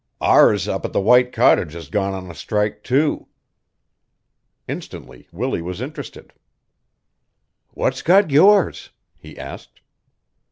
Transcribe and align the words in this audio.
"Ours 0.19 0.67
up 0.67 0.83
at 0.83 0.93
the 0.93 0.99
white 0.99 1.31
cottage 1.31 1.73
has 1.73 1.87
gone 1.87 2.15
on 2.15 2.31
a 2.31 2.33
strike, 2.33 2.81
too." 2.83 3.27
Instantly 4.67 5.27
Willie 5.31 5.61
was 5.61 5.79
interested. 5.79 6.33
"What's 7.75 8.01
got 8.01 8.31
yours?" 8.31 8.89
he 9.15 9.37
asked. 9.37 9.79